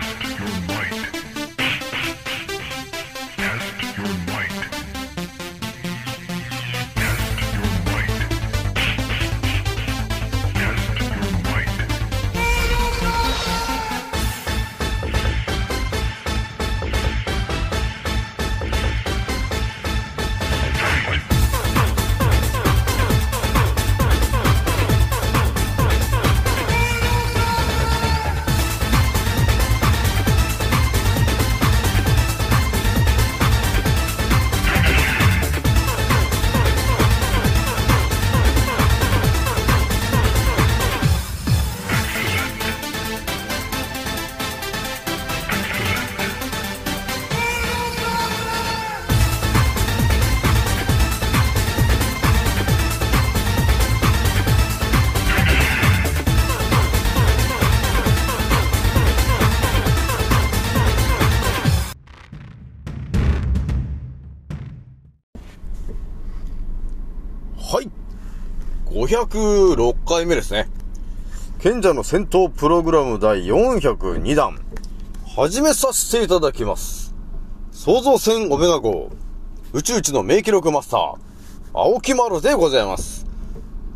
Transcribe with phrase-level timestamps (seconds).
[0.00, 1.33] Test your might.
[69.06, 70.66] 506回目ですね。
[71.58, 74.58] 賢者の戦闘プログラム第402弾。
[75.36, 77.14] 始めさせていただきます。
[77.70, 79.10] 創造船オメガ号。
[79.74, 81.16] 宇宙一の名記録マスター。
[81.74, 83.26] 青木丸でございます。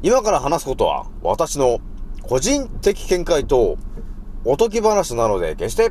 [0.03, 1.79] 今から話すことは、私の
[2.21, 3.79] 個人的見解と、
[4.45, 5.91] おとぎ話なので、決して、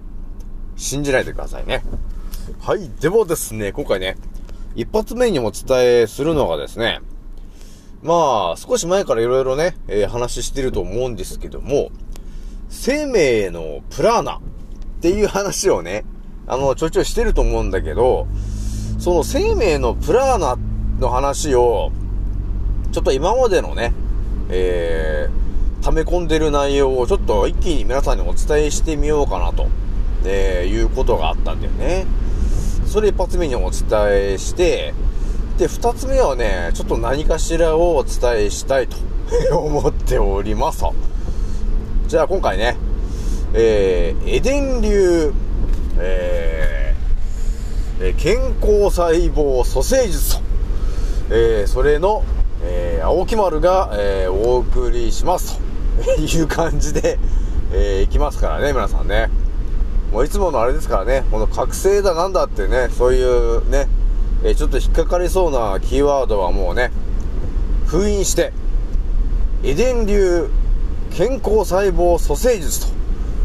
[0.75, 1.83] 信じないでくださいね。
[2.59, 2.91] はい。
[3.01, 4.15] でもですね、今回ね、
[4.75, 6.99] 一発目にお伝えするのがですね、
[8.03, 11.89] まあ、少し前からいろいろね、えー話してると思うんですけども、
[12.69, 14.39] 生命のプラーナっ
[15.01, 16.05] ていう話をね、
[16.47, 18.27] あの、ちょいちょいしてると思うんだけど、
[18.99, 20.57] その生命のプラーナ
[20.99, 21.91] の話を、
[22.91, 23.93] ちょっと今までのね、
[24.49, 29.67] えー、溜め込んでる内容をちょっと一気に皆さんにお伝えしてみようかなと、
[30.25, 32.05] えーいうことがあったんだよね。
[32.85, 33.87] それ一発目にお伝
[34.33, 34.93] えして、
[35.57, 38.97] で、二つ目はね、ちょっと何かしらをお伝えしたいと
[39.57, 40.83] 思っております。
[42.07, 42.77] じゃあ今回ね、
[43.53, 45.33] えー、エデン流、
[45.97, 50.43] えー、えー健康細胞蘇生術と、
[51.31, 52.23] えー、それの、
[52.63, 55.59] えー、青木丸が、えー、お送りします
[56.05, 57.17] と いう感じで、
[57.73, 59.31] えー、いきますからね、皆さんね。
[60.13, 63.87] もういつものあれですからね、この覚醒だなんだってね、そういうね、
[64.43, 66.91] えちょっと引っかかりそうなキーワードはもうね、
[67.85, 68.53] 封印して、
[69.63, 70.49] エデン流
[71.11, 72.93] 健康細胞蘇生術と、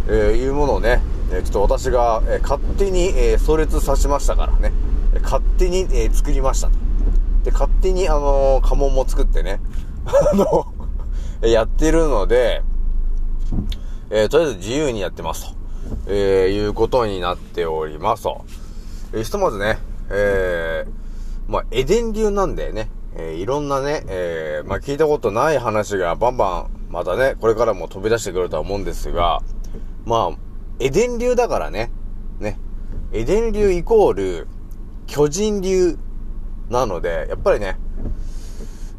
[0.08, 1.00] えいうものをね、
[1.32, 4.72] えちょっと私が、え勝手に、えー創立させましたからね、
[5.22, 6.75] 勝手に、え作りましたと。
[7.44, 9.60] で、勝手にあの家紋も作ってね、
[10.04, 10.66] あの、
[11.41, 12.62] やってるので、
[14.10, 15.54] えーとりあえず自由にやってますと、
[16.08, 18.44] えーいうことになっておりますと。
[19.14, 19.78] えーひとまずね、
[20.10, 29.40] えー、まあ、エデン流なんでね、えーいろんなね、えーまあ、聞いたことない話がバンバン、またね、これからも飛び出してくるとは思うんですが、
[30.04, 30.36] まあ、
[30.80, 31.90] エデン流だからね、
[32.40, 32.58] ね、
[33.12, 34.48] エデン流イコール、
[35.06, 35.98] 巨人流
[36.70, 37.78] なので、やっぱりね、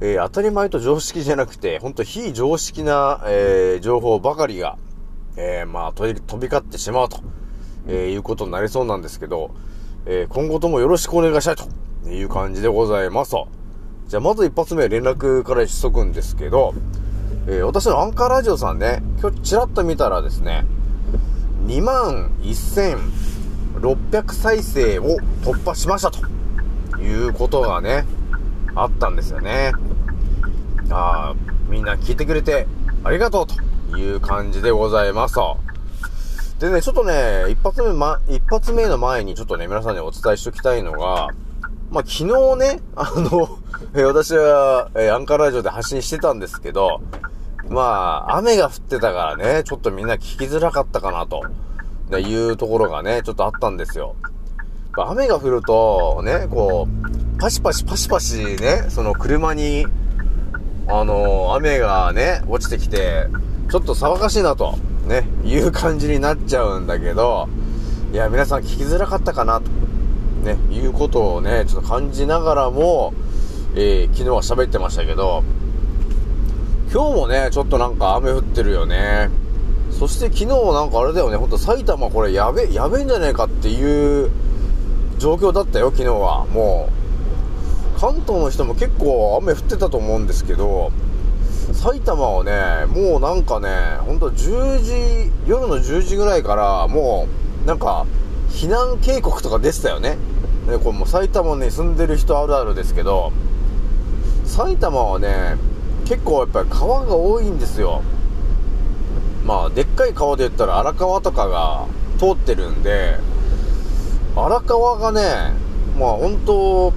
[0.02, 4.78] えー当たり前と常識じゃなくて、ほんと非常識な、えー情報ばかりが、
[5.38, 7.20] えーまあ、飛び交ってしまうと、
[7.88, 9.52] えいうことになりそうなんですけど、
[10.06, 13.36] えー今後ともよろしくお願いしたいという感じでございます。
[14.08, 16.74] じゃあ、まず一発目連絡からしとくんですけど、
[17.48, 20.66] えー私のアンカーラジオさんね、今日ちらっと見たらですね、
[21.68, 26.20] 2万1600再生を突破しましたと
[27.02, 28.06] いうことがね、
[28.76, 29.72] あったんですよね。
[30.90, 31.36] ああ、
[31.70, 32.68] みんな聞いてくれて
[33.06, 35.36] ありがとうという感じでございます。
[36.64, 41.28] でね、ちょっとね、一発目、ま、一発目の前にちょっとね、皆さんにお伝えしておきたいのが、
[41.92, 43.60] まあ、昨日ね、あの、
[43.94, 47.02] え私は、えアンカーラジオで発信してたんですけど、
[47.68, 51.44] まあ、雨が降ってたからね、ちょっとみんな聞きづらかったかなと、
[52.10, 54.16] ねいうところがね、ちょっとあったんですよ。
[54.96, 59.86] 雨が降ると、ね、こう、パシパシパシパシね、その車に、
[60.88, 63.28] あの雨がね、落ちてきて、
[63.70, 64.78] ちょっと騒がしいなと、
[65.08, 67.48] ね、いう感じになっちゃうんだけど、
[68.14, 69.70] いや、皆さん聞きづらかったかなと、
[70.44, 73.14] ね、いうことをね、ちょっと感じながらも、
[73.76, 75.44] えー昨日は喋ってましたけど、
[76.92, 79.30] 今日もね、ちょっとなんか雨降ってるよね。
[79.92, 84.30] そして昨日なんかあれだよね、ほんと埼玉これやべ、やべえんじゃねえかっていう
[85.18, 86.46] 状況だったよ、昨日は。
[86.46, 86.90] も
[87.98, 90.92] う、関東の人も結構雨降ってたと思うんですけど、
[91.84, 97.28] 埼玉はね、もうなんかね、ほんと10時、夜の10時ぐらいからも
[97.66, 98.06] うなんか、
[98.50, 100.12] 避難警告とか出てたよね。
[100.66, 103.34] ねこれもう埼玉に住んでる人あるあるですけど、
[104.46, 105.58] 埼玉はね、
[106.06, 108.02] 結構やっぱり川が多いんですよ。
[109.46, 111.86] まあ、でっかい川で言ったら荒川とかが
[112.18, 113.18] 通ってるんで、
[114.38, 115.52] 荒川がね、
[116.00, 116.94] まあ本当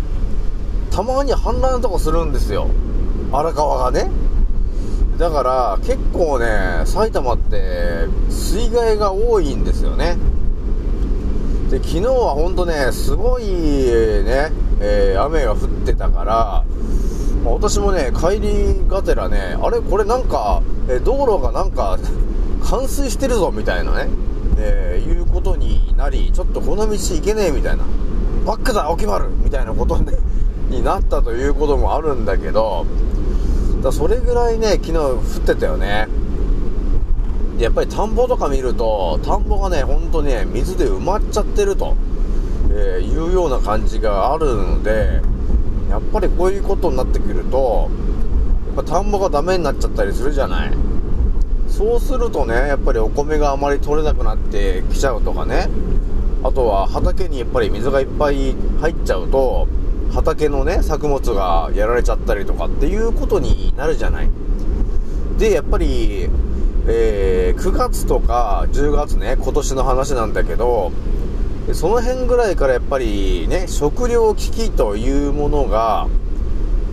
[0.93, 2.69] たまに氾濫とかするんですよ。
[3.33, 4.12] 荒川がね。
[5.19, 10.17] だから結構ね、埼玉って水害が多いんですよね。
[11.71, 16.65] で、昨日はほんとね、すごいね、えー雨が降ってたから、
[17.45, 21.99] ま私もね、帰りがてらね、あれこれなんか、え道路がなんか、
[22.62, 24.09] 冠水してるぞ、みたいなね、
[24.59, 27.85] えーいうことになり、ちょっとこの道行けねえ、みたいな。
[28.45, 30.12] バックだ、おきまるみたいなことね、
[30.69, 32.85] になったということもあるんだけど、
[33.82, 36.08] だそれぐらいね、昨日降ってたよね。
[37.58, 41.94] で、やっぱり田んぼとか見ると、田んぼがね、ほんとね、水で埋まっちゃってると、
[42.70, 45.23] えーいうような感じがあるので、
[45.88, 47.88] やっぱりこういうことになってくると、
[48.76, 50.73] やっぱ田んぼがダメになっちゃったりするじゃない。
[51.69, 55.69] そうするとね、やっぱりお米があまり取れなくなってきちゃうとかね、
[56.43, 59.67] あとは畑にやっぱり水がいっぱい入っちゃうと、
[60.12, 64.31] 畑のね、作物がやられちゃったりとかっていうことになるじゃない。
[65.38, 66.29] で、やっぱり、
[66.87, 70.93] えー9月とか10月ね、今年の話なんだけど、
[71.73, 76.06] その辺ぐらいからやっぱりね、食料危機というものが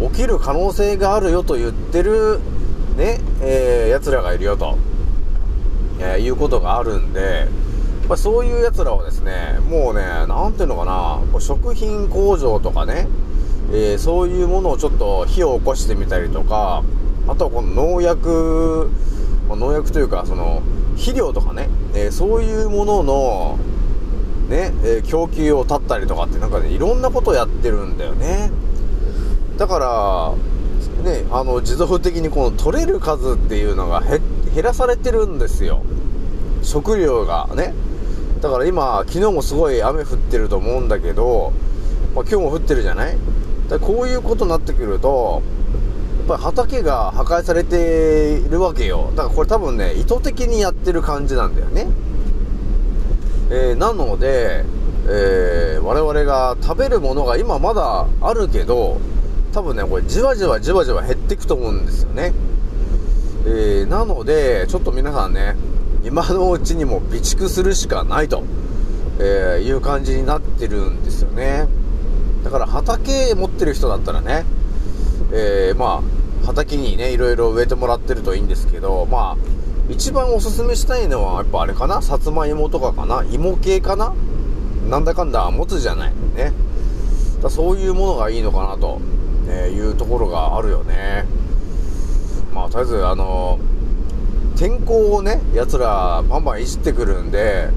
[0.01, 2.39] 起きる可能性があるよと言ってる、
[2.97, 4.77] ね、えー、奴らがいるよと、
[5.99, 7.47] えーいうことがあるんで、
[8.07, 13.07] まあ、そういう奴らはですね、もうね、なんていうのかな、こう食品工場とかね、
[13.71, 16.83] えーそういうものをちょっと火を起こしてみたりとか、
[17.27, 18.89] あとはこの農薬、
[19.47, 20.61] まあ農薬というか、その、
[20.95, 23.59] 肥料とかね、えーそういうものの、
[24.49, 28.51] ね、えー供給を断ったりとかってなんかね、いろんなことをやってるんだよね。
[29.57, 34.21] だから、ね、あの、自動的にこの取れる数っていうのが減
[34.63, 35.81] らされてるんですよ。
[36.61, 37.73] 食料がね。
[38.43, 41.53] だから今、昨日もすごい雨降ってると思うんだけど、
[42.13, 43.17] まあ、今日も降ってるじゃない？
[43.69, 45.41] だこういうことになってくると、
[46.19, 49.13] やっぱり畑が破壊されているわけよ。
[49.15, 51.87] だからこれ多分ね、意図的にやってる感じなんだよね。
[53.49, 54.65] えーなので、
[55.07, 58.97] えー我々が食べるものが今まだあるけど、
[59.53, 62.33] 多分ね、これじわじわじわじわ減っていくと思うんですよね。
[63.45, 65.55] えーなので、ちょっと皆さんね、
[66.03, 68.43] 今のうちにも備蓄するしかないと、
[69.19, 71.67] えーいう感じになってるんですよね。
[72.43, 74.45] だから畑持ってる人だったらね、
[75.31, 79.37] えーまあ、畑にね、いろいろ植えてもらってるといいんですけど、まあ、
[79.89, 84.13] 一番おすすめしたいのは、やっぱあれかなさつまいもとかかな芋系かな
[84.89, 86.13] なんだかんだ持つじゃない。
[86.35, 86.51] ね。
[87.41, 88.99] だそういうものがいいのかなと、
[89.47, 91.25] えいうところがあるよね。
[92.53, 93.59] まあ、とりあえず、あの
[94.55, 97.69] 天候をね、奴らバンバンいじってくるんで、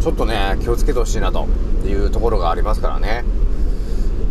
[0.00, 1.46] ちょっとね、気をつけてほしいなと
[1.86, 3.24] いうところがありますからね。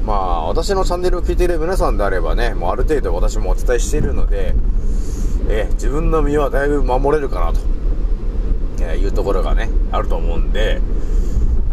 [0.05, 4.55] まあ、私のチャンネルを聞いている皆さんであればね、もうある程度私もお伝えしているので、
[5.49, 7.59] え自分の身はだいぶ守れるかなと、
[8.81, 10.81] えいうところがね、あると思うんで、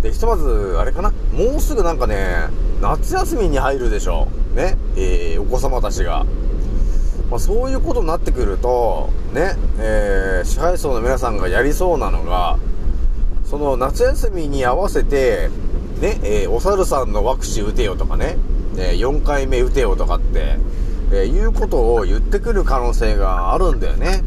[0.03, 2.49] で、ひとまず、あれかな、もうすぐなんかね、
[2.81, 4.29] 夏休みに入るでしょ。
[4.55, 6.25] ね、えーお子様たちが。
[7.31, 12.59] まあ、そういうことになってくると、ね、えー支配層の皆さんがやりそうなのが、
[13.45, 15.49] その夏休みに合わせて、
[16.01, 18.37] ね、えーお猿さんのワクチン打てよとかね、
[18.77, 20.57] えー4回目打てよとかって、
[21.13, 24.23] えーいうことを言ってくる可能性があるんだよね。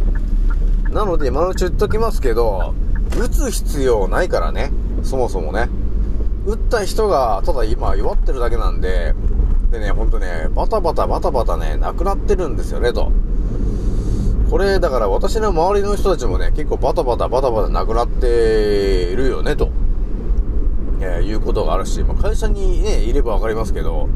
[0.91, 2.73] なので今のうち言っときますけど、
[3.19, 4.71] 打つ必要ないからね、
[5.03, 5.67] そもそもね。
[6.45, 9.13] 打った人が、ただ今弱ってるだけなんで、
[9.71, 13.11] でね、ほんとね、バタバタバタバタね、なくなってるんですよね、と。
[14.51, 19.69] これ、だから私の周りの人たちもね、結構バタバタバタバタなくなっているよね、と。
[20.99, 24.09] えーいうことがあるし、まあ、会社にね、いればわかりますけど、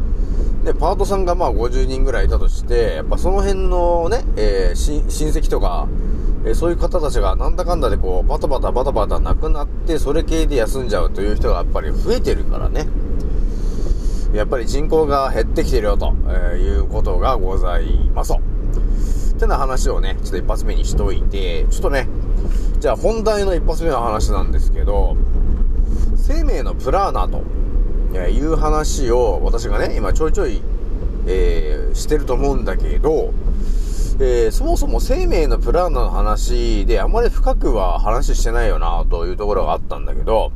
[0.66, 5.88] で、パートさんがまあ50人ぐらいいたとして、やっぱその辺のね、えー親戚とか、
[6.44, 12.90] えーそういう方たちがなんだかんだでこう、バタバタバタバタなくなって、それ系で休んじゃうという人がやっぱり増えてるからね。
[14.34, 18.34] やっぱり人口が減ってきてるよと、えいうことがございます。
[19.36, 22.08] ってな話をね、ちょっと一発目にしといて、ちょっとね、
[22.80, 25.18] じゃあ本題の一発目の話なんですけど、
[26.16, 27.44] 生命のプラーナと
[28.18, 30.62] いう話を私がね、今ちょいちょい、
[31.28, 33.34] えーしてると思うんだけど、
[34.20, 40.54] えーそもそも生命のプラーナの話であまり深くは話してないよなというところがあったんだけど、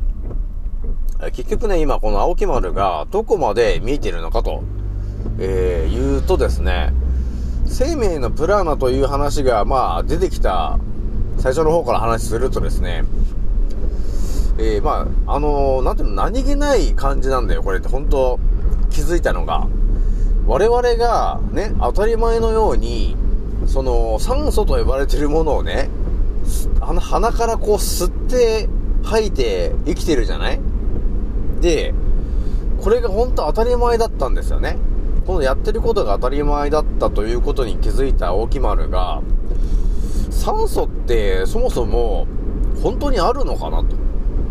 [1.32, 4.62] 結局ね、今この青木丸がどこまで見えてるのかと、
[5.38, 6.94] えー、言うとですね、
[7.70, 10.78] 生命のプラーナという話が、まあ、出てきた、
[11.38, 13.04] 最初の方から話するとですね、
[14.58, 18.38] えー、まあ、あのー、なんていうの、何気ない感じなんだよ、これって、本当
[18.90, 19.66] 気づいたのが。
[20.46, 23.16] 我々が、ね、当たり前のように、
[23.66, 25.88] その、酸素と呼ばれてるものをね、
[26.80, 28.68] あの鼻からこう吸って
[29.04, 30.60] 吐いて生きてるじゃない？
[31.60, 31.94] で、
[32.82, 34.76] これが本当当たり前だったんですよね。
[35.30, 39.22] このやってることが当たり前だったということに気づいた大木丸が、
[40.28, 42.26] 酸素ってそもそも
[42.82, 43.94] 本当にあるのかなと。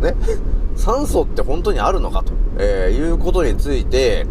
[0.02, 0.16] ね？
[0.80, 4.26] 酸素って本当にあるのかと、えー、いうことについて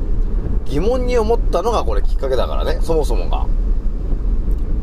[0.64, 3.44] 疑問に思ったのがこれきっかけだからね、そもそもが。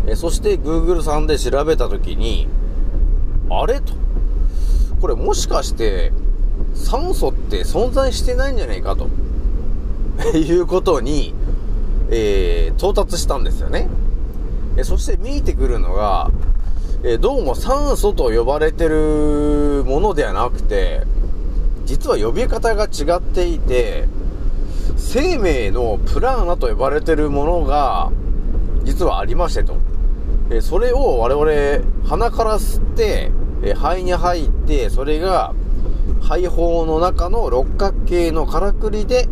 [0.06, 2.48] えー、そして Google さんで調べたときに、
[3.50, 3.94] あれと。
[5.02, 6.14] これもしかして
[6.76, 9.08] 酸素って存在してないんじゃないかと。
[10.38, 11.34] いうことに、
[12.10, 13.88] えー、到達したんですよね。
[14.78, 16.32] えそして見えてくるのが、
[17.04, 21.04] えどうも酸素と呼ばれてるものではなくて、
[21.86, 24.08] 実は呼び方が違っていて、
[24.98, 28.12] 生命のプラーナと呼ばれてるものが、
[28.84, 29.78] 実はありましてと。
[30.52, 33.32] えそれを我々、鼻から吸って、
[33.64, 35.54] え肺に入って、それが、
[36.22, 39.28] 肺胞の中の六角形のからくりで、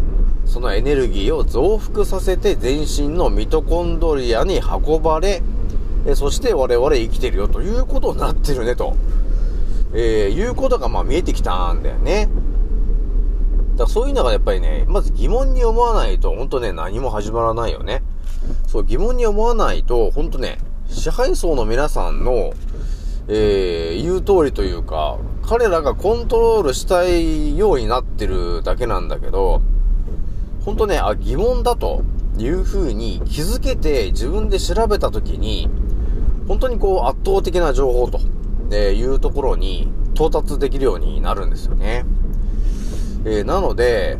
[0.46, 5.42] そのエネルギーを増幅させて全身のミトコンドリアに運ばれ、
[6.06, 8.96] えそして我々生きてるよということになってるねと、
[9.94, 12.30] えー、いうことがまあ見えてきたんだよね。
[13.74, 18.04] だからそういうのがやっぱりね、まず疑問に思わないと本当ね、何も始まらないよね。
[18.68, 20.58] そう疑問に思わないと、本当ね、
[20.88, 22.54] 支配層の皆さんの、
[23.28, 29.62] えー、言う通りというか、彼らがコントロールしたいようになってるだけなんだけど、
[30.66, 32.04] ほんとね、あ、疑問だと
[32.38, 35.70] いう風に気づけて自分で調べたときに、
[36.48, 38.20] 本当にこう圧倒的な情報と、
[38.72, 42.06] えいうところに到達できるようになるんですよね。
[43.26, 44.18] えー、なので、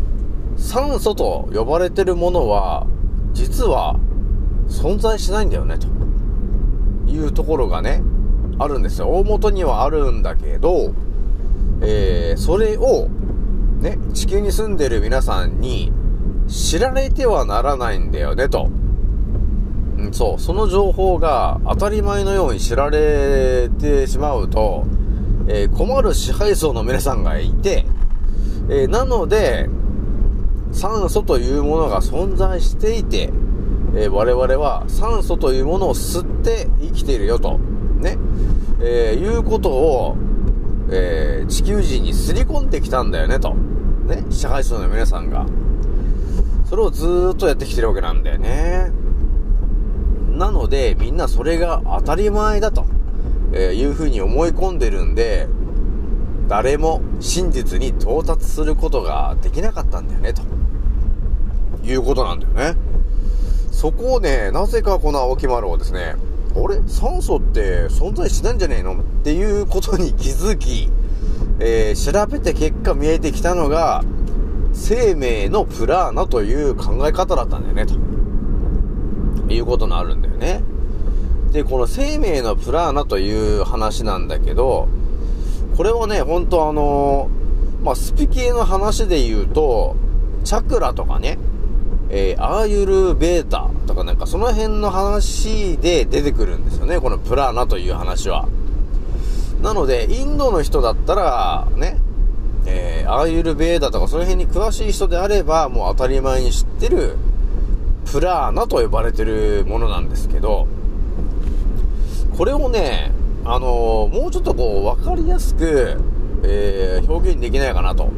[0.58, 2.86] 酸素と呼ばれてるものは、
[3.34, 3.96] 実は
[4.68, 5.88] 存在しないんだよね、と
[7.10, 8.04] いうところがね、
[8.60, 9.08] あるんですよ。
[9.08, 10.94] 大元にはあるんだけど、
[11.82, 13.08] えー、それを、
[13.80, 15.92] ね、地球に住んでる皆さんに
[16.54, 18.70] 知られてはならないんだよね、と。
[19.98, 24.86] うん、そう、その情報が当たり前のように知られてしまうと、
[25.48, 27.86] えー、困る支配層の皆さんがいて、
[28.70, 29.68] えー、なので、
[30.72, 33.32] 酸素というものが存在していて、
[33.96, 37.58] えー、我々は酸素というものを吸って生きているよと。
[37.98, 38.20] ね、
[38.80, 40.16] えー、いうことを、
[40.92, 43.56] えー、地球人にすり込んできたんだよね、と。
[44.06, 45.48] ね、社会層の皆さんが。
[46.74, 48.90] それをずーっとやってきてるわけなんだよね。
[50.32, 52.88] なので、みんなそれが当たり前だと、
[53.52, 55.48] えー、いうふうに思い込んでるんで、
[56.48, 60.42] 誰も真実に到達することができなかったんだよね、と
[61.84, 62.76] いうことなんだよね。
[63.70, 66.16] そこをね、なぜかこの青木丸をですね、
[66.56, 66.82] あれ？
[66.88, 69.00] 酸素って存在しないんじゃねえの？
[69.00, 70.90] っていうことに気づき、
[71.60, 74.04] えー、調べて結果見えてきたのが、
[74.74, 80.64] 生命のプラーナという考え方だったんだよね、ということになるんだよね。
[81.52, 84.88] で、この生命のプラーナという話なんだけど、
[85.78, 89.96] これはね、ほんとあのー、まあ、スピ系の話で言うと、
[90.44, 91.38] チャクラとかね、
[92.10, 98.48] えー、アーユルベータとかなんかその辺の話で出てくるんですよね、このプラーナという話は。
[99.62, 107.16] なので、インドの人だったら、ね、ー、アーユルベーダとかその辺に詳しい人であれば、もう当たり前に知ってる、
[108.12, 110.68] プラーナと呼ばれてるものなんですけど、
[112.38, 113.12] これをね、
[113.46, 115.98] あのー、もうちょっとこう、わかりやすく、
[116.44, 118.10] えー、表現できないかなと、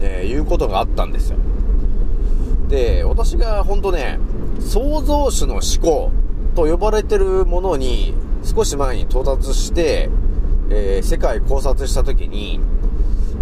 [0.00, 1.38] えー、いうことがあったんですよ。
[2.68, 4.18] で、私が本当ね、
[4.60, 6.10] 創造主の思考
[6.54, 10.08] と呼ばれてるものに少し前に到達して、
[10.70, 12.60] えー、世界考察した時に、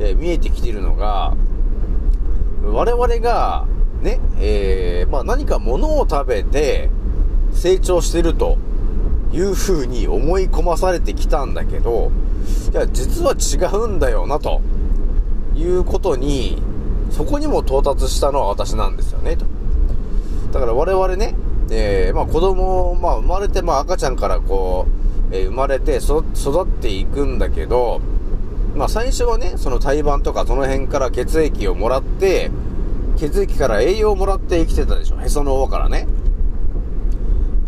[0.01, 1.35] えー、見えてきているのが、
[2.65, 3.67] 我々が、
[4.03, 6.91] ね、えー、まあ、何か物を食べて
[7.53, 8.59] 成長してると
[9.33, 12.11] いう風に思い込まされてきたんだけど、
[12.73, 14.61] いや、実は違うんだよな、と
[15.55, 16.63] いうことに
[17.11, 19.45] そこにも到達したのは私なんですよね、と。
[20.53, 21.35] だから我々ね、
[21.71, 24.87] えー、まあ子供、まあ生まれて、まあ赤ちゃんからこ
[25.31, 26.23] う、えー、生まれて育
[26.63, 28.01] っていくんだけど、
[28.75, 32.51] まあ最初はね、その胎盤とかその辺から血液をもらって、
[33.17, 35.21] 血液から栄養をもらって生きてたでしょ。
[35.21, 36.07] へその緒からね。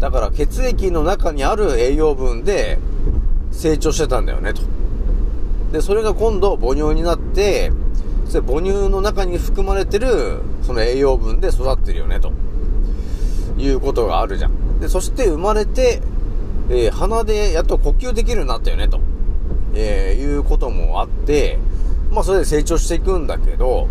[0.01, 2.79] だから血液の中にある栄養分で
[3.53, 4.63] 成長してたんだよね、と。
[5.73, 7.71] で、それが今度母乳になって、
[8.27, 12.33] それ母乳の中に含まれてるその栄養分で育ってるよね、と。
[13.57, 14.81] いうことがあるじゃん。
[14.81, 16.03] で、そして生まれて、
[16.71, 19.01] えー鼻でやっと呼吸できるようになったよね、と。
[19.75, 21.59] えーいうこともあって、
[22.11, 23.89] まあそれで成長していくんだけど、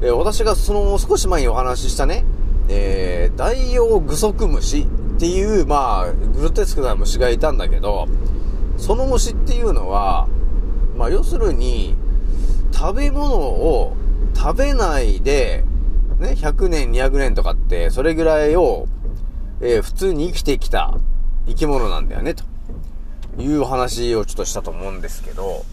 [0.00, 2.24] えー私がその少し前にお話ししたね、
[2.68, 4.86] えー、ダイオウグソクムシっ
[5.18, 8.08] ていう、まあ、グロテスクな虫がいたんだけど、
[8.78, 10.28] その虫っていうのは、
[10.96, 11.96] まあ要するに、
[12.72, 13.94] 食べ物を
[14.34, 15.64] 食べないで、
[16.18, 18.86] ね、100年、200年とかって、それぐらいを、
[19.60, 20.96] えー普通に生きてきた
[21.46, 22.44] 生き物なんだよね、と。
[23.40, 25.64] いう話をちょっとしたと思うんですけど、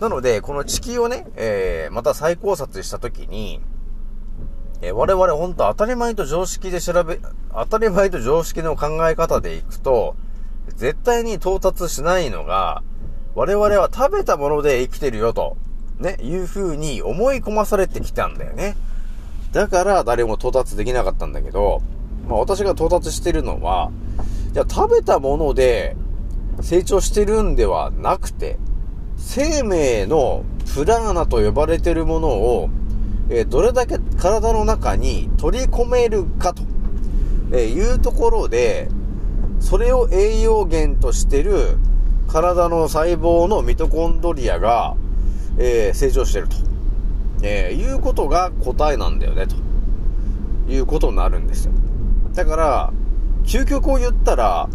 [0.00, 3.60] なので、この地球をね、えーまた再考察したときに、
[4.80, 7.20] えー我々本当当たり前と常識で調べ、
[7.52, 10.16] 当たり前と常識の考え方でいくと、
[10.76, 12.82] 絶対に到達しないのが、
[13.34, 15.56] 我々は食べたもので生きてるよと、
[15.98, 18.76] ね、いう風に思い込まされてきたんだよね。
[19.52, 21.82] だから誰も到達できなかったんだけど、
[22.28, 23.90] まあ私が到達してるのは、
[24.52, 25.96] じゃあ食べたもので
[26.62, 28.58] 成長してるんではなくて、
[29.16, 32.70] 生命のプラーナと呼ばれてるものを、
[33.28, 36.62] えどれだけ体の中に取り込めるかと、
[37.52, 38.88] えいうところで、
[39.60, 41.78] それを栄養源としてる
[42.28, 44.96] 体の細胞のミトコンドリアが、
[45.58, 46.56] えー成長してると、
[47.42, 49.56] えーいうことが答えなんだよね、と
[50.70, 51.72] いうことになるんですよ。
[52.34, 52.92] だから、
[53.44, 54.68] 究極を言ったら、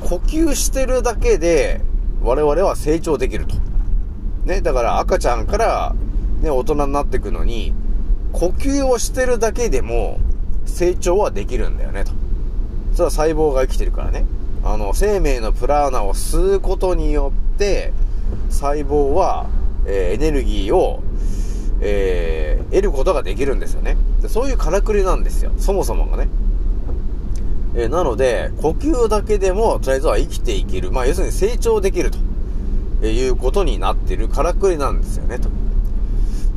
[0.00, 1.80] 呼吸してるだけで
[2.22, 3.54] 我々は成長できると。
[4.44, 5.94] ね、だから赤ちゃんから、
[6.40, 7.74] ね、大人になっていくのに、
[8.32, 10.18] 呼吸をしてるだけでも
[10.66, 12.12] 成長はできるんだよね、と。
[12.92, 14.24] それは細胞が生きてるからね。
[14.64, 17.92] あの、生命のプラーナを吸うことによって、
[18.50, 19.46] 細胞は、
[19.86, 21.02] えーエネルギーを、
[21.80, 23.96] えー得ることができるんですよね。
[24.20, 25.52] でそういうからくりなんですよ。
[25.58, 26.28] そもそもがね。
[27.78, 30.90] えーなので、呼吸だけでも、とりあえずは生きていける。
[30.90, 32.18] まあ、要するに成長できると、
[33.02, 35.48] えーいうことになってるからくりなんですよね、と。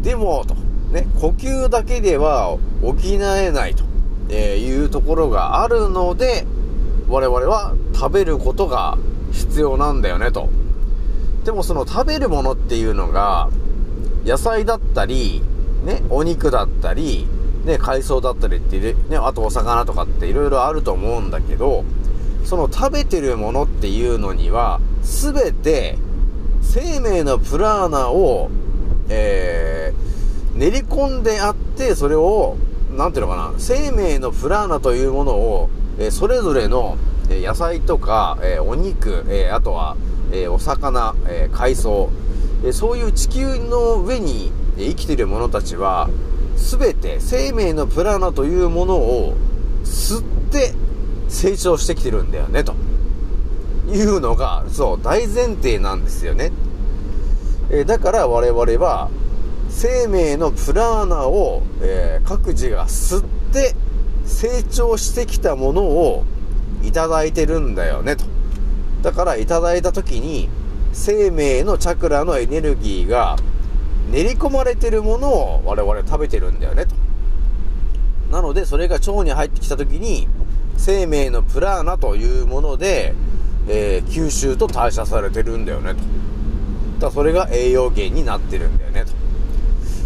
[0.01, 0.55] でも、と。
[0.91, 3.83] ね、呼吸だけでは補えないと、
[4.29, 6.45] えいうところがあるので、
[7.07, 8.97] 我々は食べることが
[9.31, 10.49] 必要なんだよね、と。
[11.45, 13.49] でもその食べるものっていうのが、
[14.25, 15.43] 野菜だったり、
[15.85, 17.27] ね、お肉だったり、
[17.65, 21.83] ね、海藻だったりって、ね、あとお魚とかっていろいろあると思うんだけど、
[22.43, 25.97] その食べてるものっていうのには、すべて
[26.61, 28.49] 生命のプラーナを、
[29.09, 32.57] えー、練り込んであって、それを、
[32.95, 35.69] なんていうのかな、生命のプラーナというものを、
[35.99, 36.97] えーそれぞれの、
[37.29, 39.95] 野菜とか、えーお肉、えーあとは、
[40.31, 42.09] えーお魚、えー海藻、
[42.63, 46.09] えーそういう地球の上に生きている者たちは、
[46.61, 49.35] すべて生命のプラナというものを
[49.83, 50.73] 吸って
[51.27, 52.75] 成長してきてるんだよね、と
[53.89, 56.51] いうのが、そう、大前提なんですよね。
[57.69, 59.09] えーだから我々は、
[59.69, 63.75] 生命のプラーナを、えー各自が吸って
[64.25, 66.23] 成長してきたものを
[66.83, 68.25] いただいてるんだよね、と。
[69.01, 70.49] だからいただいた時に、
[70.93, 73.37] 生命のチャクラのエネルギーが
[74.09, 76.95] 練り込まれてるものを我々食べてるんだよね、と。
[78.31, 80.27] なので、それが腸に入ってきた時に、
[80.77, 83.13] 生命のプラーナというもので、
[83.67, 85.93] えー吸収と代謝されてるんだよね、
[86.99, 87.07] と。
[87.07, 89.11] だそれが栄養源になってるんだよね、と。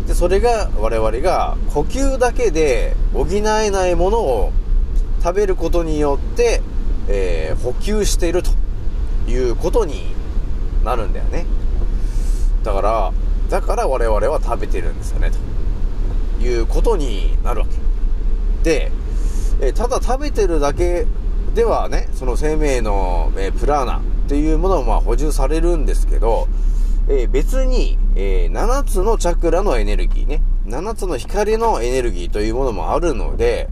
[0.07, 4.51] で、それが我々が呼吸だけで補えないものを
[5.23, 6.61] 食べることによって、
[7.07, 8.51] えー補給していると
[9.29, 10.13] いうことに
[10.83, 11.45] なるんだよね。
[12.63, 13.13] だから、
[13.49, 15.31] だから我々は食べてるんですよね、
[16.39, 17.85] ということになるわけ。
[18.63, 18.91] で、
[19.61, 21.05] えただ食べてるだけ
[21.53, 26.47] ではね、その生命の、えプラーナっていうものもまあ補充されるんですけど、
[27.07, 33.69] え別に、えー7つのチャクラのエネルギーね、7つの光のエネルギーというものもあるので、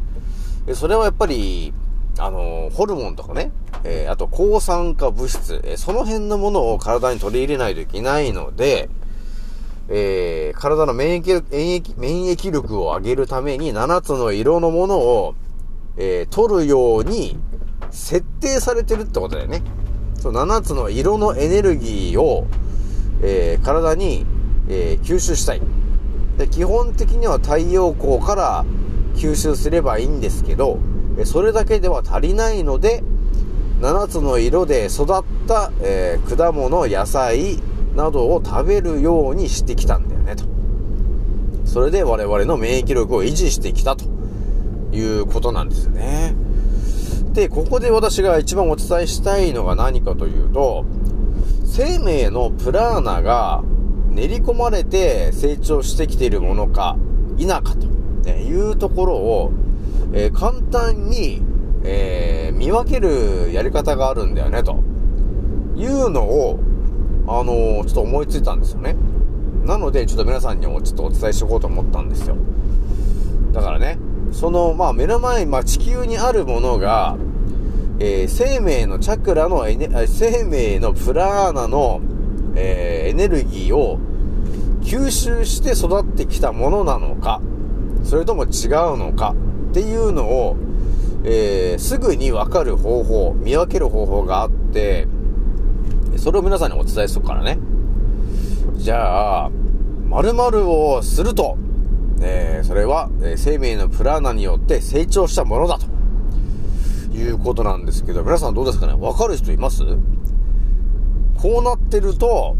[0.73, 1.73] それはやっぱり、
[2.19, 3.51] あのホルモンとかね、
[3.83, 8.89] えあと抗酸化物質、えその辺のものを体に取り入れないといけないので、
[9.89, 15.35] えー体の免疫免疫、免疫力を上げるために7つの色のものを、
[15.97, 17.37] えー取るように
[17.91, 19.61] 設定されてるってことだよね。
[20.17, 22.47] その7つの色のエネルギーを、
[23.21, 24.25] えー体に、
[24.69, 25.61] えー吸収したい。
[26.37, 28.65] で基本的には太陽光から
[29.15, 30.79] 吸収すればいいんですけど、
[31.25, 33.03] それだけでは足りないので、
[33.81, 37.59] 7つの色で育った、えー果物、野菜
[37.95, 40.45] などを食べるようにしてきたんだよね、と。
[41.65, 44.05] それで我々の免疫力を維持してきたと
[44.91, 46.35] いうことなんですよね。
[47.33, 50.85] で、ここで私が一番お伝えしたいのが何かというと、
[51.65, 53.63] 生命のプラーナが
[54.09, 56.95] 練り込まれて成長してきているものか
[57.37, 57.61] 否か
[58.23, 59.51] と、いうところを、
[60.13, 61.41] えー簡単に、
[61.83, 64.83] えー見分けるやり方があるんだよね、と
[65.75, 66.59] いうのを、
[67.27, 68.95] あのーちょっと思いついたんですよね。
[69.65, 72.35] なので、ちょっと皆さんにもちょっとお伝えしておこうと思ったんですよ。
[73.53, 73.97] だからね、
[74.31, 77.15] その、まあ目の前、まあ地球にあるものが、
[77.99, 82.01] えー生命のチャクラのエネ、生命のプラーナの、
[82.55, 83.99] えーエネルギーを
[84.81, 87.41] 吸収して育ってきたものなのか、
[88.03, 88.49] それとも違う
[88.97, 89.33] のか
[89.71, 90.57] っていうのを、
[91.23, 95.07] えーすぐにわかる方法、見分ける方法があって、
[96.23, 97.59] それを皆さんにお伝えするからね。
[98.75, 99.49] じゃあ、
[100.07, 101.57] 〇〇をすると、
[102.21, 105.85] えーそれは、えー生命のプラーナによって成長したものだと。
[107.13, 108.93] いうことなんですけど、皆さんどうですかね？
[108.93, 109.83] わかる人います？
[111.41, 112.55] こうなってると、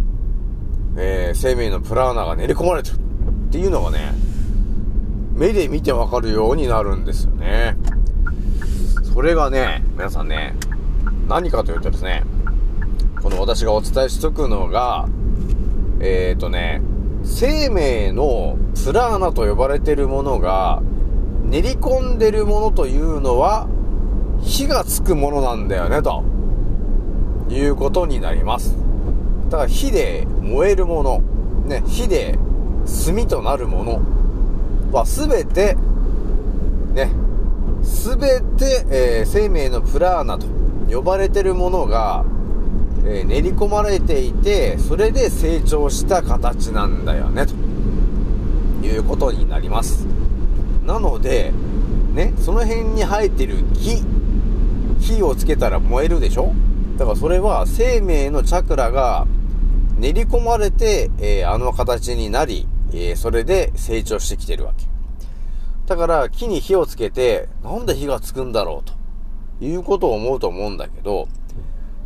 [0.98, 3.00] えー生命のプラーナが練り込まれてるっ
[3.50, 4.14] ていうのがね、
[5.36, 7.78] 目で見てわかるようになるんですよね。
[9.14, 10.54] それがね、皆さんね、
[11.30, 12.26] 何かというとですね、
[13.24, 15.08] この私がお伝えしとくのが、
[16.02, 16.82] えっ、ー、とね、
[17.24, 20.82] 生命のプラーナと呼ばれてるものが、
[21.46, 23.70] 練り込んでるものというのは、
[24.42, 26.22] 火がつくものなんだよね、と
[27.50, 28.76] いうことになります。
[29.50, 31.22] だから火で燃えるもの、
[31.66, 32.38] ね、火で
[33.06, 34.02] 炭となるもの
[34.92, 35.78] はすべて、
[36.94, 37.10] ね、
[37.84, 40.46] すべて、えー生命のプラーナと
[40.92, 42.26] 呼ばれてるものが、
[43.06, 47.54] え練り込まれていて、それで成長した形なんだよね、と
[48.86, 50.06] いうことになります。
[50.86, 51.52] なので、
[52.14, 54.04] ね、その辺に生えてる木、
[55.00, 56.54] 火をつけたら燃えるでしょ？
[56.98, 59.26] だからそれは生命のチャクラが
[59.98, 64.86] 練り込まれて、えーあの形になり、えーそれで成長してきてるわけ。
[65.88, 68.90] だから木に火をつけて、なんで火がつくんだろう
[69.60, 71.28] ということを思うと思うんだけど、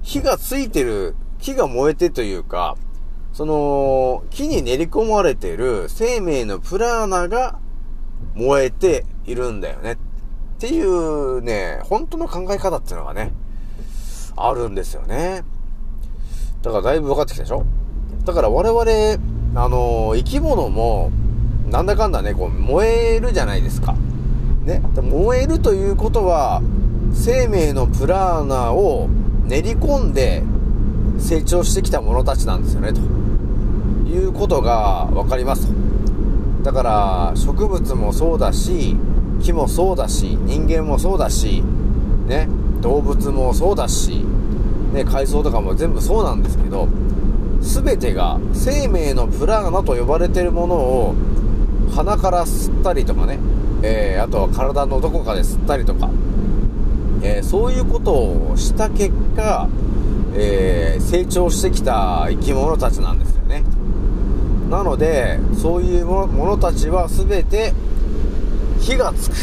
[0.01, 2.75] 火がついてる、木が燃えてというか、
[3.33, 7.59] その、木に練り込まれてる生命のプラーナが
[8.33, 9.93] 燃えているんだよね。
[9.93, 9.97] っ
[10.59, 13.31] ていうね、本当の考え方っていうのがね、
[14.35, 15.43] あるんですよね。
[16.63, 17.63] だからだいぶ分かってきたでしょ？
[18.25, 18.81] だから我々、
[19.55, 21.11] あの生き物も、
[21.69, 23.95] なんだかんだね、こう、燃えるじゃないですか。
[24.63, 24.81] ね？
[24.95, 26.61] 燃えるということは、
[27.13, 29.07] 生命のプラーナを
[29.47, 30.43] 練り込んで
[31.19, 32.99] 成長してきた者たちなんですよね、と
[34.09, 35.73] いうことが分かりますと。
[36.63, 38.95] だから、植物もそうだし、
[39.41, 41.63] 木もそうだし、人間もそうだし、
[42.27, 42.49] ね、
[42.81, 44.25] 動物もそうだし、
[44.93, 46.87] ね、海藻とかも全部そうなんですけど、
[47.61, 51.15] すべてが生命のプラーナと呼ばれてるものを
[51.95, 53.39] 鼻から吸ったりとかね、
[53.81, 56.09] えーあとは体のどこかで吸ったりとか、
[57.27, 59.67] えそういうことをした結果、
[60.35, 63.63] えー成長してきた生き物たちなんですよね。
[64.69, 67.73] なので、そういうもものたちは全て
[68.81, 69.35] 火がつく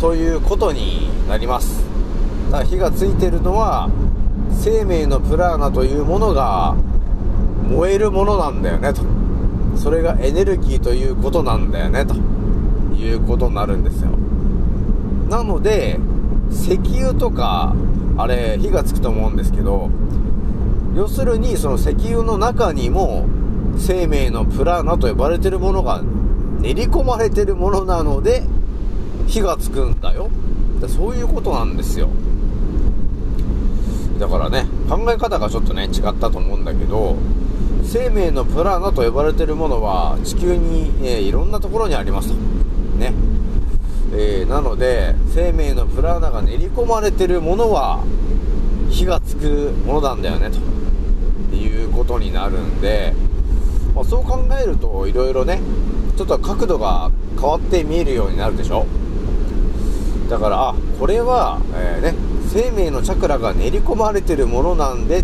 [0.00, 1.84] ということになります。
[2.50, 3.90] だから火がついてるのは
[4.52, 6.74] 生命のプラーナというものが
[7.68, 9.02] 燃えるものなんだよねと。
[9.76, 12.14] それがエネルギーということなんだよねと
[12.94, 14.10] いうことになるんですよ。
[15.28, 16.00] なので、
[16.50, 17.74] 石油とか、
[18.16, 19.90] あれ、火がつくと思うんですけど、
[20.94, 23.26] 要するにその石油の中にも
[23.76, 26.02] 生命のプラーナと呼ばれてるものが
[26.60, 28.42] 練り込まれてるものなので
[29.28, 30.28] 火がつくんだよ。
[30.88, 32.08] そういうことなんですよ。
[34.18, 37.16] だからね考え方がちょっとね違ったと思うんだけど
[37.84, 42.34] 生命のプラーナと呼ばれてるものは地球に、えーいろんなところにありますと。
[42.98, 43.12] ね。
[44.14, 48.02] えーなので生命のプラーナが練り込まれてるものは
[48.90, 50.50] 火がつくものなんだよね
[51.50, 53.12] ということになるんで、
[53.94, 55.60] まあ、そう考えるといろいろね
[56.16, 58.86] ちょっと角度が変わって見えるようになるでしょ
[60.28, 62.14] だからあこれは、えーね
[62.48, 65.22] 生命のチャクラが練り込まれてるものなんで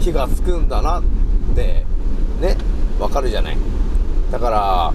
[0.00, 1.02] 火がつくんだなっ
[1.56, 1.86] て
[3.02, 3.56] わかるじゃない。
[4.30, 4.92] だから、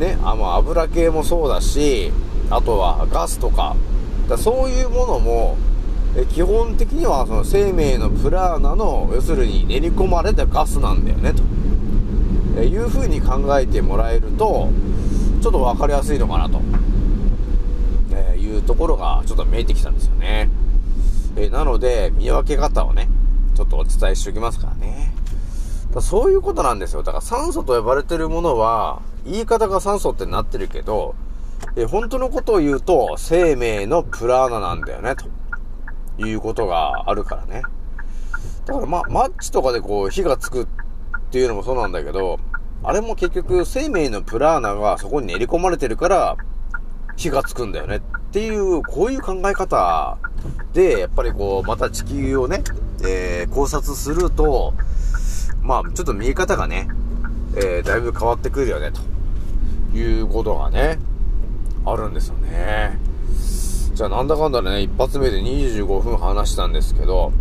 [0.00, 2.10] ね、あの、油系もそうだし、
[2.50, 3.76] あとはガスとか、
[4.28, 5.56] だそういうものも、
[6.16, 11.42] え基本的にはその生命のプラーナの、要するに練り込まれたガスなんだよね、と。
[12.58, 14.70] えいう風に考えてもらえると、
[15.40, 16.60] ちょっとわかりやすいのかなと、
[18.12, 20.48] えいうところがちょっと見えてきたんですよね。
[21.36, 23.08] えなので、見分け方をね、
[23.54, 25.12] ちょっとお伝えしておきますからね。
[25.94, 27.02] だそういうことなんですよ。
[27.02, 31.14] だから酸素と呼ばれてるものは、言い方が酸素ってなってるけど、
[31.76, 35.26] え本当のことを言うと、生命のプラーナなんだよね、と。
[36.26, 37.62] いうことがあるからね。
[38.66, 40.66] だからま、マッチとかでこう火がつくっ
[41.30, 42.38] ていうのもそうなんだけど、
[42.82, 46.36] あれも結局生命のプラーナがそこに練り込まれてるから、
[47.16, 47.96] 火がつくんだよね。
[47.96, 48.00] っ
[48.32, 50.16] ていう、こういう考え方
[50.72, 52.62] で、やっぱりこう、また地球をね、
[53.02, 54.74] えー考察すると、
[55.62, 56.88] まあ、ちょっと見え方がね、
[57.56, 59.09] えーだいぶ変わってくるよね、と。
[59.94, 60.98] いうことがね、
[61.84, 62.98] あるんですよね。
[63.94, 67.32] じゃあなんだかんだね、一発目で25分話したんですけど、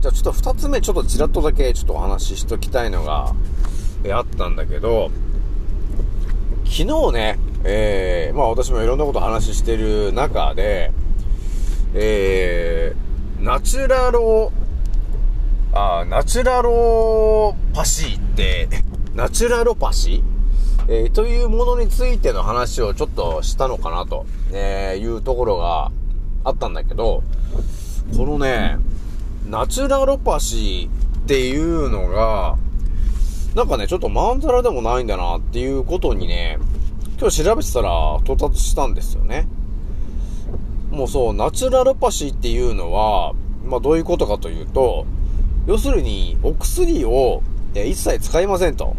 [0.00, 3.34] じゃあちょっと二つ目ちょっとちらっとだけちょっとお話ししときたいのが、
[4.04, 5.10] えあったんだけど、
[6.64, 10.92] 昨日ね、えー、まあ私もいろんなこと話してる中で、
[11.94, 14.52] えー、ナチュラロ、
[15.72, 18.68] あーナチュラロパシーって、
[19.14, 20.35] ナチュラロパシー
[20.88, 25.90] えー、というものについての話をちょっとしたのかなと、えいうところが
[26.44, 27.22] あったんだけど、
[28.16, 28.78] このね、
[29.48, 32.56] ナチュラロパシーっていうのが、
[33.54, 36.58] なんかね、ちょっとまんざらでもないんだなっていうことにね、
[37.18, 39.48] 今日調べてたら到達したんですよね。
[40.90, 43.32] もうそう、ナチュラルパシーっていうのは、
[43.64, 45.04] まあどういうことかというと、
[45.66, 47.42] 要するにお薬を
[47.76, 48.96] え一切使いませんと。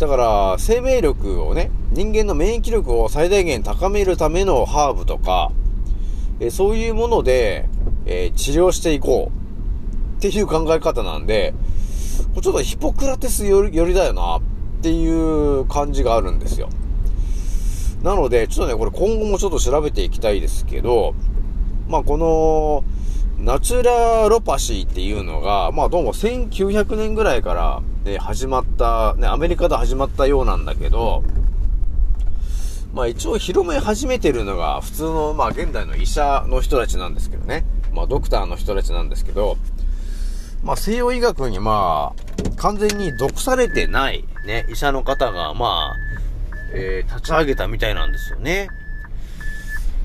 [0.00, 5.52] だから、生命力をね、人間の免疫力を最大限高めるためのハーブとか、
[6.40, 7.68] えそういうもので、
[8.06, 11.52] えー治療していこうっていう考え方なんで、
[12.40, 14.40] ちょっとヒポクラテスよりよりだよなっ
[14.80, 16.70] ていう感じがあるんですよ。
[18.02, 21.14] なので、ちょっとね、これ今後もちょっと調べていきたいですけど、
[21.88, 22.84] まあこの、
[23.40, 31.24] ナチュラロパシーっていうのが、まあどうも1900年ぐらいから、ね、始まった、ね、アメリカで始まったようなんだけど、
[32.92, 37.64] まあ一応広め始めてるのが普通の、まあ現代の医者の人たちなんですけどね。
[37.94, 39.56] まあドクターの人たちなんですけど、
[40.62, 45.96] まあ西洋医学にまあ完全に毒されてないね、医者の方がまあ、
[46.74, 48.68] えー立ち上げたみたいなんですよね。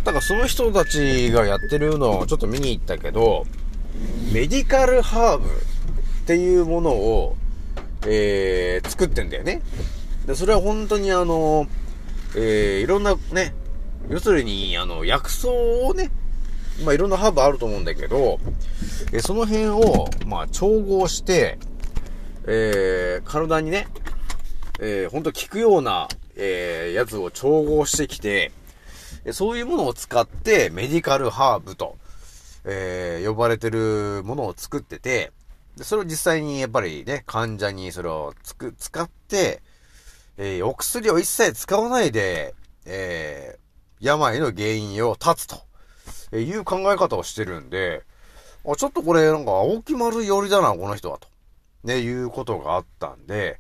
[0.06, 3.46] だからその人たちがやってるのをちょっと見に行ったけど、
[4.32, 5.52] メディカルハーブっ
[6.28, 7.36] ていうものを、
[8.06, 9.64] えー、作ってんだよね。
[10.28, 11.68] で、それは本当にあの、
[12.36, 13.56] えー、いろんなね、
[14.08, 16.12] 要するに、あの、薬草をね、
[16.84, 18.40] まあ、いろんなハーブあると思うんだけど、
[19.12, 21.58] えーその辺を、まあ、調合して、
[22.46, 23.88] えー、体にね、
[24.80, 28.52] えー、ほんと効くような、えー、やつを調合してきて、
[29.34, 31.98] そういうものを使って、メディカルハーブと、
[32.64, 35.32] えー、呼ばれてるものを作ってて、
[35.78, 39.62] で、それを実際にやっぱりね、患者にそれをつく、使って、
[40.38, 42.54] えーお薬を一切使わないで、
[42.86, 43.66] えー
[44.02, 45.64] 病の原因を断つと、
[46.32, 48.04] えいう考え方をしてるんで、
[48.68, 51.28] あ、ちょっとこれなんか青木丸寄りだな、この人は、と。
[51.84, 53.60] ね、いうことがあったんで、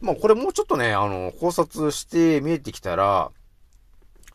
[0.00, 3.30] まあこれもうちょっとね、あの、考察して見えてきたら、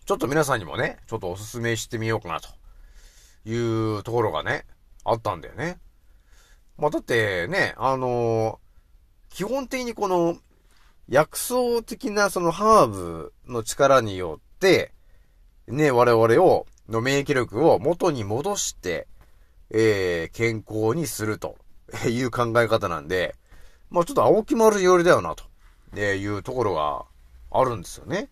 [0.06, 2.50] ちょっと皆さんにもね、ちょっとお勧めしてみようかな、と
[3.46, 4.66] いうところがね、
[5.06, 5.80] あったんだよね。
[6.78, 8.60] まあだってね、あの
[9.30, 10.38] 基本的にこの、
[11.10, 14.94] 薬草的なそのハーブの力によって、
[15.68, 19.08] ね、我々を、の免疫力を元に戻して、
[19.70, 21.58] えー、健康にすると
[22.08, 23.36] いう考え方なんで、
[23.90, 25.46] まあちょっと青木丸寄りだよな、と、
[25.98, 27.06] いうところが
[27.52, 28.30] あるんですよね。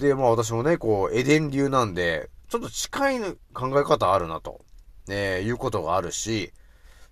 [0.00, 3.20] で、まあ私もね、こう、エデン流なんで、ちょっと近い
[3.52, 4.64] 考え方あるなと、
[5.06, 6.52] ね、いうことがあるし、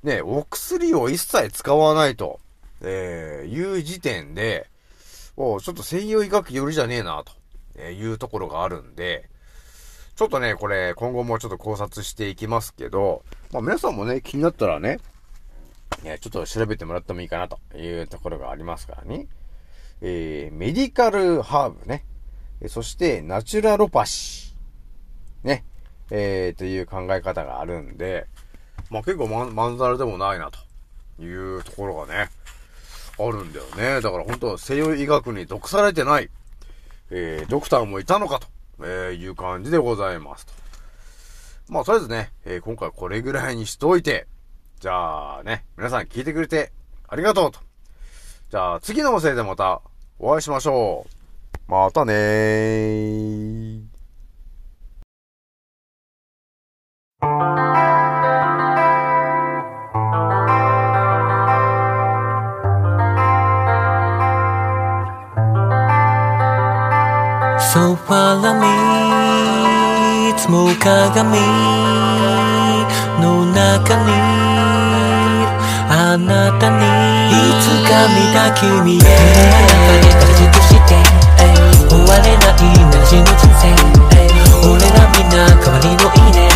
[0.02, 2.40] ね、お薬を一切使わないと、
[2.80, 4.68] えー、いう時点で、
[5.36, 7.32] おちょっと西洋医学寄りじゃねえな、と、
[7.76, 9.28] えいうところがあるんで、
[10.16, 13.22] ちょっとね、これ、今後もちょっと考察していきますけど、
[13.52, 14.98] まあ皆さんもね、気になったらね、
[16.04, 19.28] えちょっと調べてもらってもいいかなというところがありますからね。
[20.00, 22.04] えー、メディカルハーブね。
[22.66, 25.46] そして、ナチュラロパシー。
[25.46, 25.64] ね。
[26.10, 28.26] えー、という考え方があるんで、
[28.90, 32.30] まあ結構まん、まんざらでもないな、というところがね、
[33.18, 34.00] あるんだよね。
[34.00, 36.30] だから本当は西洋医学に毒されてない、
[37.10, 40.52] えー、ドクターもいたのかと、いう感じでございますと。
[41.68, 44.26] まあ、とりあえずね、えー、今回これぐらいにしといて、
[44.80, 46.72] じゃあね、皆さん聞いてくれて
[47.08, 47.60] ありがとうと。
[48.50, 49.82] じゃあ次の音声でまた
[50.18, 51.17] お会いしましょう。
[51.68, 53.82] またねー。
[67.60, 71.38] ソファラ見つも鏡
[73.20, 74.12] の中に
[75.90, 76.86] あなたに
[77.28, 80.57] いつか見た君へ
[83.08, 83.72] ないなら死ぬ人生
[84.68, 86.48] 俺らみんな代わりのいいね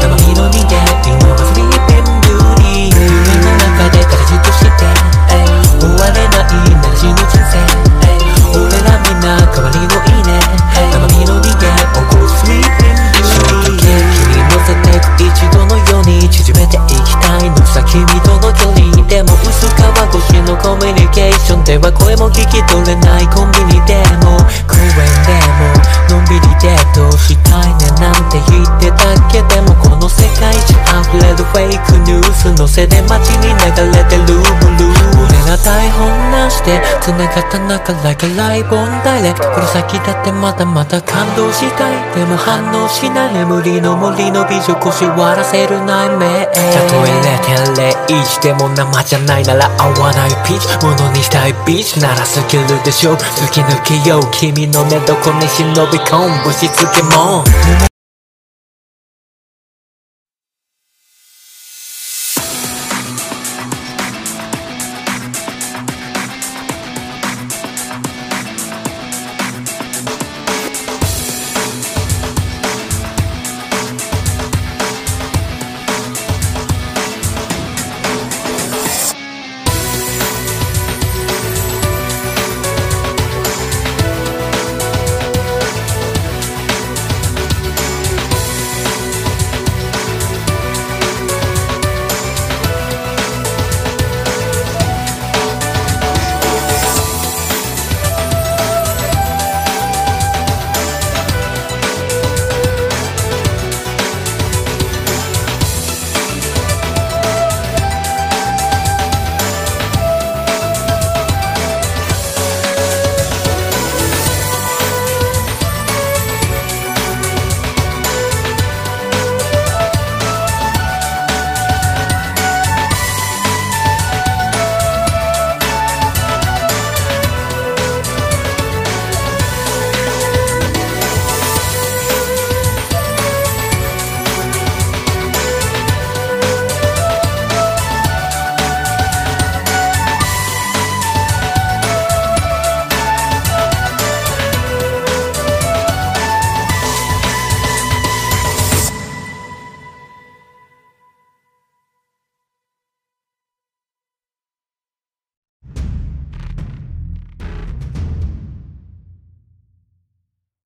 [0.00, 4.88] たまにの人間今はスリーピンビュー夢の中で形として
[5.76, 7.60] 終われないなら死ぬ人生
[8.56, 10.40] 俺らみんな代わりのいいね
[10.72, 24.96] たまにの人間起こるスリーピンビューティー君乗せてく一度のように縮めていきたいのさ君との距離でも薄皮越しのコミュニケーションでは声も聞き取れないコンビニでも公園
[25.28, 25.77] でも
[26.10, 29.42] のんびりデートしたいねなんて言ってたけ？
[29.54, 33.56] でもこの世界一溢れるフェイクニュースのせで街に流
[33.96, 34.97] れてるブルー。
[36.58, 42.14] しで繋がった中 like a live on direct この先だってまだまだ感動したい。
[42.14, 43.34] でも反応しない。
[43.34, 46.52] 眠りの森の美女腰割らせる内面た
[46.90, 47.12] とえ
[48.08, 50.66] 0.01でも生じゃないなら合わないピーチ。
[50.84, 52.00] ものにしたいビーチ。
[52.00, 53.14] ならスキルでしょ。
[53.14, 54.22] 突き抜けよう。
[54.32, 56.52] 君の寝床に忍び込む。
[56.52, 57.44] しつけも